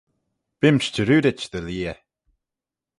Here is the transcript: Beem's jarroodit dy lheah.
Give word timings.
Beem's 0.59 0.87
jarroodit 0.93 1.41
dy 1.51 1.59
lheah. 1.65 1.97